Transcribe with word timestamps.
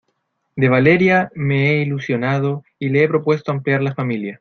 de 0.55 0.67
Valeria 0.67 1.31
me 1.35 1.69
he 1.73 1.83
ilusionado 1.83 2.63
y 2.79 2.89
le 2.89 3.03
he 3.03 3.07
propuesto 3.07 3.51
ampliar 3.51 3.83
la 3.83 3.93
familia 3.93 4.29